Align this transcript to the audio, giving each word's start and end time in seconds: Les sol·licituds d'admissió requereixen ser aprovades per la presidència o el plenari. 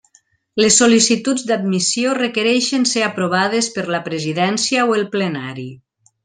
Les 0.63 0.77
sol·licituds 0.81 1.43
d'admissió 1.51 2.15
requereixen 2.19 2.87
ser 2.93 3.03
aprovades 3.09 3.69
per 3.77 3.85
la 3.97 4.01
presidència 4.09 4.87
o 4.89 4.97
el 5.03 5.07
plenari. 5.19 5.69